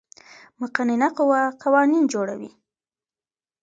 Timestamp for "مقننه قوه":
0.59-1.41